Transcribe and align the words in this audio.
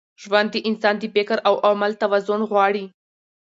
ژوند 0.23 0.49
د 0.51 0.55
انسان 0.69 0.95
د 0.99 1.03
فکر 1.15 1.37
او 1.47 1.53
عمل 1.67 1.91
توازن 2.01 2.41
غواړي. 2.49 2.85